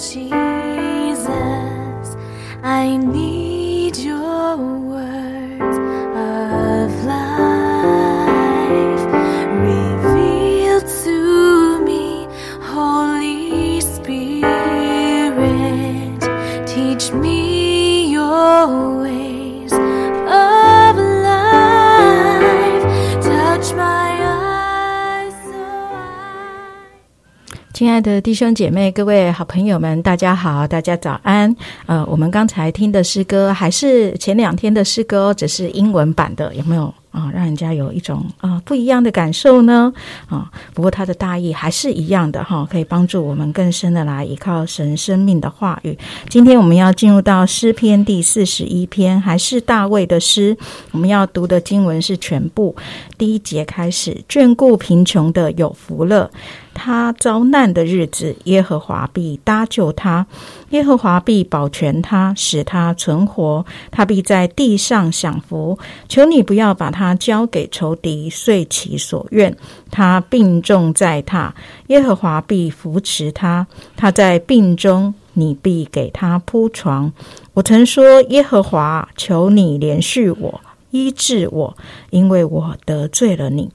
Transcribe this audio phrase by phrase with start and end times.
[0.00, 0.49] 记忆
[27.80, 31.56] 亲爱的弟兄姐妹、各位好朋友们，大家好，大家早安。
[31.86, 37.30] 呃，我们刚才听的诗歌还是前两天的诗歌，只是英文版的，有没有啊？
[37.32, 39.90] 让人家有一种啊不一样的感受呢？
[40.28, 45.96] 啊，不过它的大意还是一样的哈，可以帮助我们更深的来依靠神生命的话语。
[46.28, 50.54] 今天我们要进入到诗篇第四十一篇，还是大卫的诗。
[50.90, 52.76] 我们要读的经文是全部，
[53.16, 56.30] 第一节开始，眷顾贫穷的有福了。
[56.72, 60.24] 他遭难的日子，耶和华必搭救他；
[60.70, 63.64] 耶和华必保全他，使他存活。
[63.90, 65.78] 他必在地上享福。
[66.08, 69.54] 求你不要把他交给仇敌，遂其所愿。
[69.90, 71.50] 他病重在榻，
[71.88, 73.66] 耶和华必扶持他。
[73.96, 77.12] 他在病中，你必给他铺床。
[77.52, 80.60] 我曾说：耶和华，求你怜恤我，
[80.92, 81.76] 医治我，
[82.10, 83.70] 因为我得罪了你。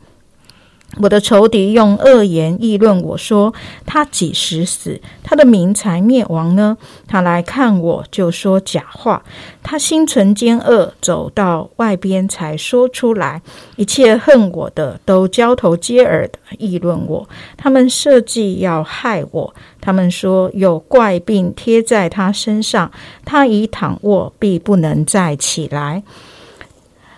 [0.99, 3.53] 我的仇敌用恶言议论我说
[3.85, 5.01] ：“他几时死？
[5.23, 9.23] 他的名才灭亡呢？”他来看我，就说假话。
[9.61, 13.41] 他心存奸恶，走到外边才说出来。
[13.75, 19.53] 一切恨我的都交头接耳的议论我，他们设计要害我。
[19.81, 22.89] 他们说有怪病贴在他身上，
[23.25, 26.03] 他已躺卧必不能再起来。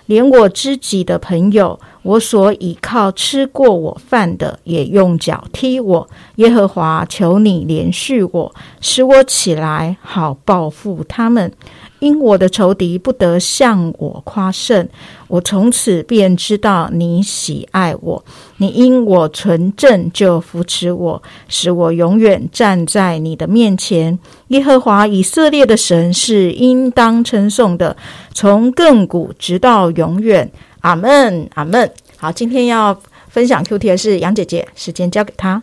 [0.08, 6.10] 连我知己的朋友，我所倚靠吃过我饭的，也用脚踢我。
[6.36, 11.52] 耶和华，求你怜恤我，使我起来，好报复他们。
[12.00, 14.88] 因我的仇敌不得向我夸胜，
[15.28, 18.24] 我从此便知道你喜爱我。
[18.58, 24.18] 你因我纯正就扶持我，使我永远站在你的面前。
[24.50, 27.98] 耶和华以色列的神是应当称颂的，
[28.32, 30.50] 从亘古直到永远。
[30.88, 31.92] 阿门，阿门。
[32.16, 35.62] 好，今天要分享 Q T 的是杨姐姐，时间交给她。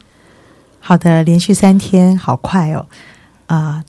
[0.80, 2.84] 好的，连续三天，好快哦！
[3.46, 3.82] 啊、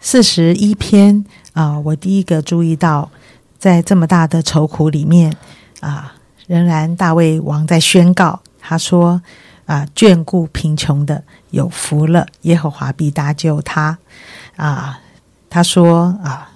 [0.00, 3.10] 四十一篇啊、我第一个注意到，
[3.58, 5.34] 在这么大的愁苦里面
[5.80, 6.12] 啊、
[6.46, 9.22] 仍然大卫王在宣告，他说
[9.64, 13.96] 啊、眷顾贫穷的有福了，耶和华必搭救他
[14.56, 15.00] 啊、
[15.48, 16.50] 他说啊。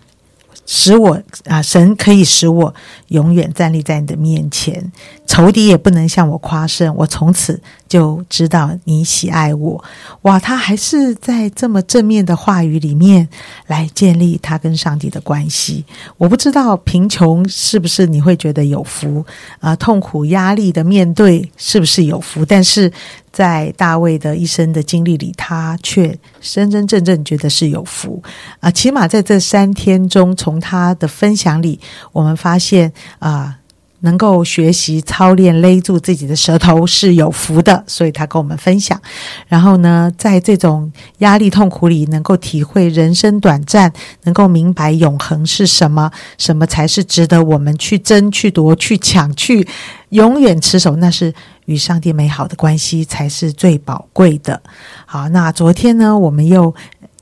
[0.72, 2.72] 使我啊，神可以使我
[3.08, 4.92] 永远站立在你的面前，
[5.26, 6.94] 仇敌也不能向我夸胜。
[6.94, 9.84] 我从此就知道你喜爱我。
[10.22, 13.28] 哇，他还是在这么正面的话语里面
[13.66, 15.84] 来建立他跟上帝的关系。
[16.16, 19.26] 我不知道贫穷是不是你会觉得有福
[19.58, 22.44] 啊、痛苦、压力的面对是不是有福？
[22.44, 22.90] 但是
[23.32, 28.22] 在大卫的一生的经历里，他却真真正正觉得是有福
[28.60, 31.78] 啊、起码在这三天中，从他的分享里，
[32.12, 33.56] 我们发现啊。
[34.02, 38.98] 能够学习操练勒住自己的舌头是有福的，所以他跟我们分享。
[39.46, 43.92] 然后呢，在这种压力痛苦里，能够体会人生短暂，
[44.22, 49.68] 能够明白永恒是什么，什么才是值得我们去争、去夺、去抢、去
[50.08, 51.34] 永远持守，那是
[51.70, 54.60] 与上帝美好的关系才是最宝贵的。
[55.06, 56.74] 好，那昨天呢，我们又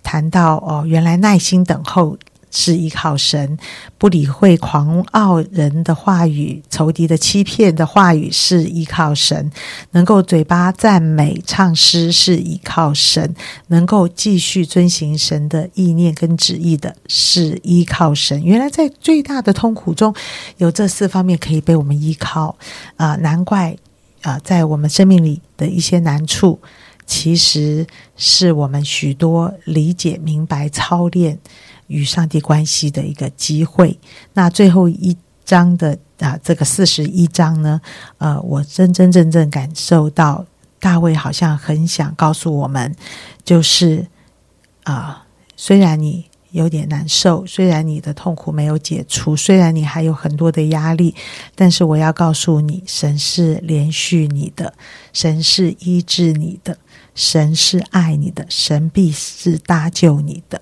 [0.02, 2.16] 谈到哦，原来耐心等候。
[2.50, 3.58] 是依靠神，
[3.98, 9.50] 不理会狂傲人的话语、仇敌的欺骗的话语，是依靠神；
[9.90, 13.28] 能够嘴巴赞美、唱诗，是依靠神；
[13.66, 18.42] 能够继续遵行神的意念跟旨意的，是依靠神。
[18.42, 20.14] 原来在最大的痛苦中，
[20.56, 22.56] 有这四方面可以被我们依靠
[22.96, 23.76] 啊、难怪
[24.22, 26.60] 啊、在我们生命里的一些难处，
[27.06, 27.86] 其实
[28.16, 31.38] 是我们许多理解、明白、操练。
[31.88, 33.98] 与上帝关系的一个机会。
[34.34, 37.80] 那最后一章的啊，这个四十一章呢，
[38.18, 40.44] 呃，我真真正正感受到
[40.78, 42.94] 大卫好像很想告诉我们，
[43.42, 44.06] 就是
[44.84, 45.24] 啊、
[45.56, 51.14] 虽然你有点难受，虽然你的痛苦没有解除，虽然你还有很多的压力，
[51.54, 54.72] 但是我要告诉你，神是连续你的，
[55.12, 56.78] 神是医治你的，
[57.14, 60.60] 神是爱你的，神必是搭救你的。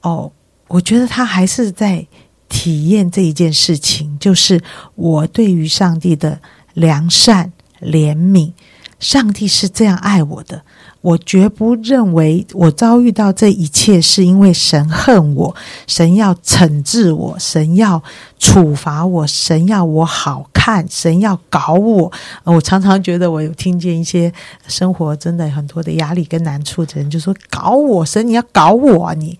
[0.00, 0.32] 哦，
[0.68, 2.06] 我觉得他还是在
[2.48, 4.60] 体验这一件事情，就是
[4.94, 6.40] 我对于上帝的
[6.74, 8.52] 良善、怜悯，
[9.00, 10.62] 上帝是这样爱我的。
[11.02, 15.56] 我绝不认为我遭遇到这一切是因为神恨我，
[15.86, 18.02] 神要惩治我，神要
[18.38, 22.12] 处罚我，神要我好看，神要搞我。
[22.44, 24.30] 我常常觉得，我有听见一些
[24.68, 29.38] 生活真的很多的压力跟难处的人，就说：“搞我，神你要搞我，你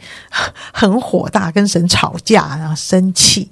[0.73, 3.51] 很火大，跟神吵架，然后生气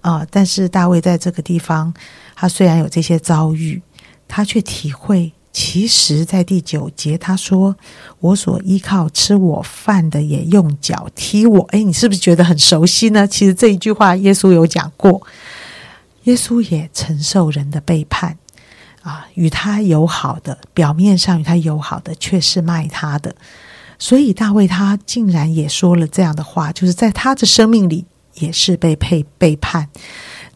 [0.00, 1.94] 啊。”但是大卫在这个地方，
[2.34, 3.80] 他虽然有这些遭遇，
[4.26, 5.32] 他却体会。
[5.56, 7.76] 其实，在第九节，他说
[8.18, 13.24] ：“我所依靠吃我饭的，也用脚踢我。”哎，你是不是觉得很熟悉呢？
[13.24, 15.24] 其实这一句话，耶稣有讲过。
[16.24, 18.36] 耶稣也承受人的背叛
[19.02, 23.36] 啊，与他友好的，表面上与他友好的，却是卖他的。
[23.96, 28.04] 所以大卫他竟然也说了这样的话，就是在他的生命里，
[28.34, 29.88] 也是被背背叛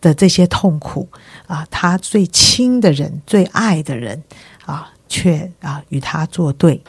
[0.00, 1.08] 的这些痛苦
[1.46, 4.24] 啊，他最亲的人，最爱的人。
[5.08, 6.80] 却啊与他作对，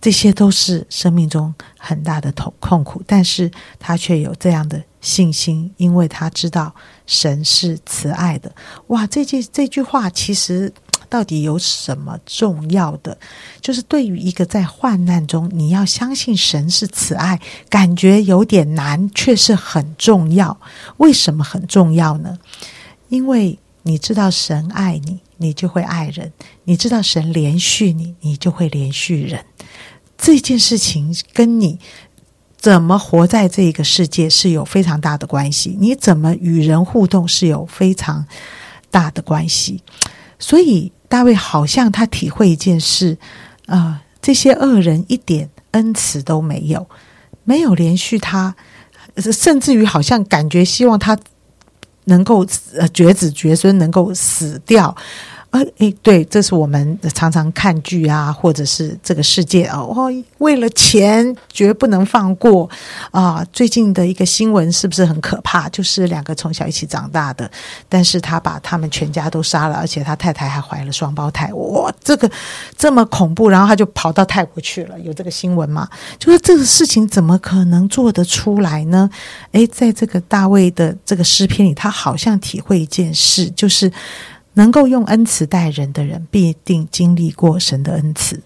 [0.00, 6.74] 这些都是生命中很大的痛痛苦，但是他却有这样的信心，因为他知道
[7.06, 8.52] 神是慈爱的。
[8.88, 10.72] 哇，这句这句话其实
[11.08, 13.16] 到底有什么重要的？
[13.60, 20.58] 就是对于一个在患难中，你要相信神是慈爱，感觉有点难，却是很重要。
[20.98, 22.38] 为什么很重要呢？
[23.08, 23.58] 因为
[23.88, 25.20] 你知道神爱你。
[25.40, 26.32] 你就会爱人，
[26.64, 29.44] 你知道神连续你，你就会连续人。
[30.16, 31.78] 这件事情跟你
[32.56, 38.26] 怎么活在这个世界是有非常大的关系，你怎么与人互动是有非常
[38.90, 39.80] 大的关系。
[40.40, 43.16] 所以大卫好像他体会一件事
[43.66, 46.84] 啊，这些恶人一点恩慈都没有，
[47.44, 48.56] 没有连续他，
[49.32, 51.16] 甚至于好像感觉希望他。
[52.08, 52.44] 能够
[52.76, 54.94] 呃绝子绝孙，能够死掉。
[55.50, 62.68] 呃，诶，对，这是我们常常看剧啊，或者是这个世界哦，为了钱绝不能放过
[63.10, 63.42] 啊。
[63.50, 65.66] 最近的一个新闻是不是很可怕？
[65.70, 67.50] 就是两个从小一起长大的，
[67.88, 71.50] 但是他把他们全家都杀了，而且他太太还怀了双胞胎。
[71.54, 72.30] 哇，这个
[72.76, 75.00] 这么恐怖，然后他就跑到泰国去了。
[75.00, 75.88] 有这个新闻吗？
[76.18, 79.08] 就是这个事情怎么可能做得出来呢？
[79.52, 83.90] 诶，在这个大卫的这个诗篇里，他好像体会一件事，就是。
[84.58, 88.42] 能够用恩慈待人的人，必定经历过神的恩慈。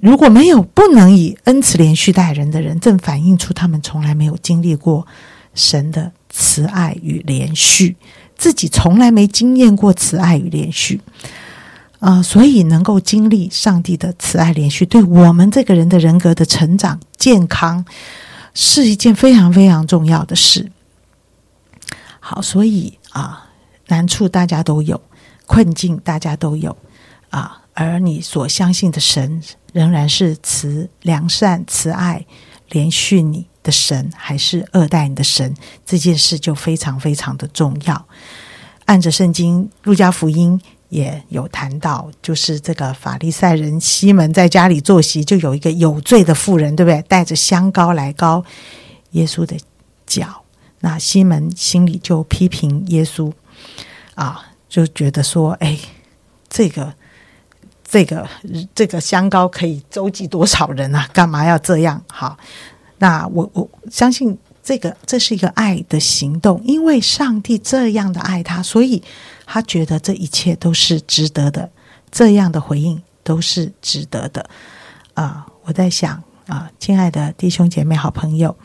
[0.00, 5.06] 如果没有不能以恩慈连续待人的人，正反映出他们从来没有经历过
[5.54, 7.96] 神的慈爱与连续，
[8.36, 11.00] 自己从来没经验过慈爱与连续
[12.00, 12.20] 啊！
[12.20, 17.84] 所以，能够经历上帝的慈爱连续，对我们这个人的人格的成长、健康，
[18.52, 20.72] 是一件非常非常重要的事。
[22.18, 23.46] 好，所以啊，
[23.86, 25.00] 难处大家都有。
[25.50, 26.76] 困境大家都有
[27.30, 29.42] 啊，而你所相信的神
[29.72, 32.24] 仍然是慈良善慈爱
[32.68, 35.52] 连续你的神，还是恶待你的神？
[35.84, 38.06] 这件事就非常非常的重要。
[38.84, 47.02] 按着圣经路加福音也有谈到，就是这个法利赛人西门在家里坐席，就有一个有罪的妇人，对不对？
[47.08, 48.44] 带着香膏来膏
[49.10, 49.58] 耶稣的
[50.06, 50.44] 脚，
[50.78, 53.32] 那西门心里就批评耶稣
[54.14, 54.46] 啊。
[54.70, 55.76] 就觉得说，哎，
[56.48, 56.94] 这个、
[57.84, 58.26] 这个、
[58.72, 61.08] 这个香膏可以周济多少人啊？
[61.12, 62.00] 干嘛要这样？
[62.06, 62.38] 好，
[62.98, 69.02] 那我我相信这个这是一个爱的行动，因为上帝这样的爱他，所以
[69.44, 71.68] 他觉得这一切都是值得的，
[72.12, 74.48] 这样的回应都是值得的。
[75.14, 78.56] 啊，我在想啊，亲爱的弟兄姐妹、好朋友，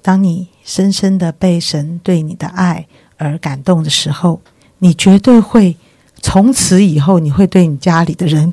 [0.00, 2.86] 当你深深的被神对你的爱
[3.18, 4.40] 而感动的时候。
[4.84, 5.78] 你绝对会
[6.20, 8.52] 从此以后，你会对你家里的人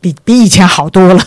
[0.00, 1.24] 比比以前好多了。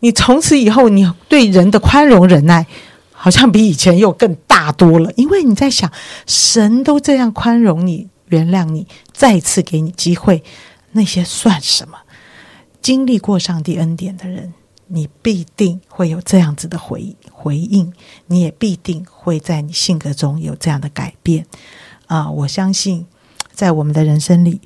[0.00, 2.66] 你从此以后，你对人的宽容忍耐，
[3.12, 5.12] 好像比以前又更大多了。
[5.14, 5.88] 因为你在想，
[6.26, 10.42] 神都这样宽容你、原谅你，再次给你机会，
[10.90, 11.96] 那些算什么？
[12.82, 14.52] 经历过上帝恩典的人，
[14.88, 17.92] 你必定会有这样子的回回应，
[18.26, 21.46] 你也必定会在你性格中有这样的改变
[22.08, 22.28] 啊！
[22.28, 23.06] 我相信。
[23.58, 24.60] 在我们的人生里，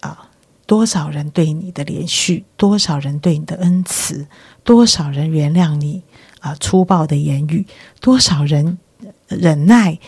[0.00, 0.30] 啊，
[0.64, 4.26] 多少人对你的连续，多少人对你的恩慈，
[4.64, 6.02] 多少人原谅你
[6.40, 7.66] 啊粗暴的言语，
[8.00, 8.78] 多少人
[9.26, 9.98] 忍耐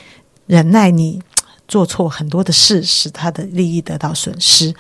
[0.47, 1.21] 忍耐你
[1.69, 4.75] 做错很多的事，使他的利益得到损失。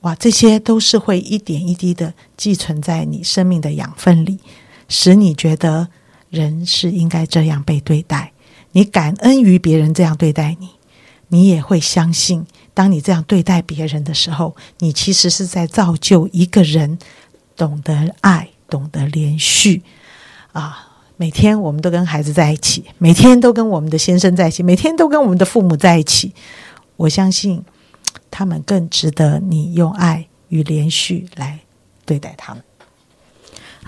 [0.00, 4.38] 哇，这些都是会一点一滴的寄存在你生命的养分里，
[4.88, 5.88] 使你觉得
[6.30, 8.32] 人是应该这样被对待，
[8.72, 10.70] 你感恩于别人这样对待你。
[11.28, 16.98] 你也会相信，当你这样对待别人的时候，你其实是在造就一个人
[17.56, 19.82] 懂得爱、懂得连续
[20.52, 20.84] 啊。
[21.16, 26.32] 每天我们都跟孩子在一起，每天都跟我们的先生在一起，每天都跟我们的父母在一起。
[26.96, 27.64] 我相信
[28.30, 31.58] 他们更值得你用爱与连续来
[32.06, 32.62] 对待他们。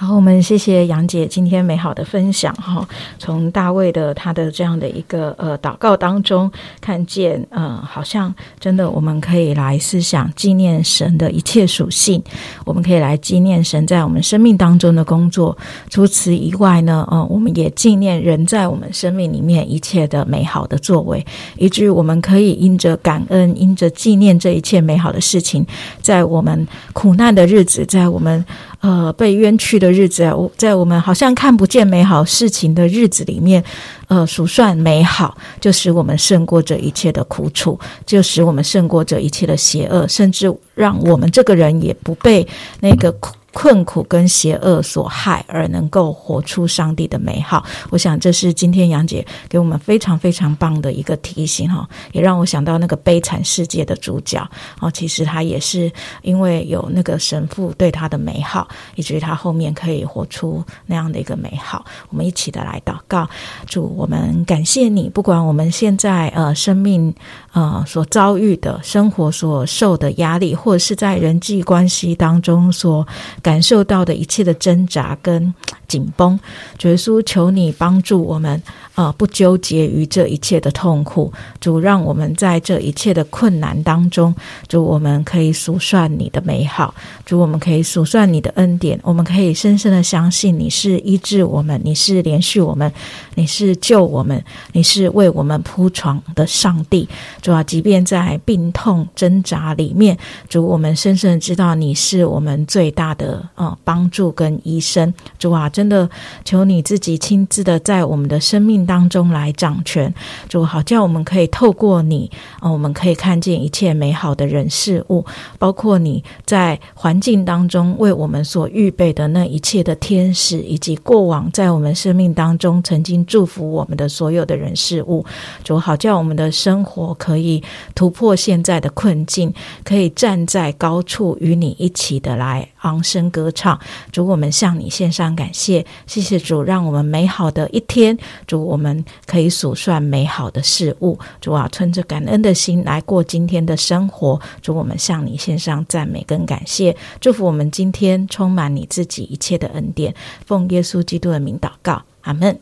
[0.02, 2.88] 好，我们谢谢杨姐今天美好的分享哈。
[3.18, 12.22] 从大卫的他的这样的一个呃祷告当中，看见呃，好像真的我们可以来思想纪念神的一切属性，
[12.64, 15.54] 我们可以来纪念神在我们生命当中的工作。
[15.90, 21.22] 除此以外呢，呃，我们也纪念人在我们生命里面一切的美好的作为，
[21.58, 25.66] 以至于我们可以因着感恩，因着纪念这一切美好的事情，
[26.00, 28.42] 在我们苦难的日子，在我们。
[28.80, 33.62] 呃，被冤屈的日子，在我们好像看不见美好事情的日子里面，
[34.08, 42.46] 呃，数算美好，就使我们胜过这一切的苦楚，就使我们胜过这一切的邪恶，甚至让我们这个人也不被
[42.80, 43.34] 那个苦。
[43.52, 47.64] 困苦跟邪恶所害，而能够活出上帝的美好。
[47.90, 54.40] 我想这是今天杨姐给我们非常非常棒的一个提醒哈，也让我想到那个悲惨世界的主角
[54.80, 55.90] 哦，其实他也是
[56.22, 61.84] 因为有那个神父对他的美好，以至于他后面可以活出那样的一个美好。
[62.08, 63.28] 我们一起的来祷告，
[63.66, 67.12] 主我们感谢你，不管我们现在呃生命
[67.52, 73.04] 呃所遭遇的生活所受的压力，或者是在人际关系当中所。
[73.42, 75.52] 感受到的一切的挣扎跟
[75.88, 76.38] 紧绷，
[76.82, 78.62] 耶稣求你帮助我们
[79.00, 81.32] 啊，不纠结于这一切的痛苦。
[81.58, 84.34] 主让我们在这一切的困难当中，
[84.68, 92.92] 主我们可以数算你的美好，主我们可以数算你的恩典，我们可以深深的相信你是医治我们，你是连续我们，
[93.34, 94.42] 你是救我们，
[94.72, 97.08] 你是为我们铺床的上帝。
[97.40, 103.30] 主啊，即便在病痛挣扎里面，主我们深深的知道你是我们最大的。
[103.54, 106.08] 呃，帮助跟医生，主啊，真的
[106.44, 110.12] 求你自己亲自的在我们的生命当中来掌权，
[110.48, 112.28] 主好叫我们可以透过你，
[112.58, 115.24] 啊，我们可以看见一切美好的人事物，
[115.60, 125.24] 包括你在环境当中为我们所预备的那一切的天使，以及过往在我们生命当中曾经祝福我们的所有的人事物，
[125.62, 127.62] 主好叫我们的生活可以
[127.94, 129.54] 突破现在的困境，
[129.84, 133.30] 可以站在高处与你一起的来昂声。
[133.30, 133.78] 歌唱，
[134.10, 150.12] 主，我们向你献上感谢，谢谢主，让我们美好的一天，主，我们可以数算美好的事物，主啊，存着感恩的心来过今天的生活，主，我们向你献上赞美跟感谢，祝福我们今天充满你自己一切的恩典，
[150.44, 152.58] 奉耶稣基督的名祷告，阿门。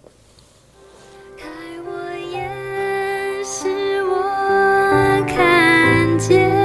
[1.38, 1.46] 开
[1.86, 1.92] 我
[2.30, 6.57] 眼，使我看见。